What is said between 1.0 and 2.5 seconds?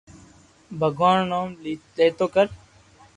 رو نوم ليتو ڪر